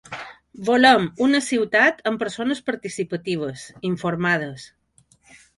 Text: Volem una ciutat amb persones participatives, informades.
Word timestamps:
Volem 0.69 1.03
una 1.25 1.41
ciutat 1.49 2.01
amb 2.11 2.21
persones 2.25 2.63
participatives, 2.71 3.67
informades. 3.91 4.69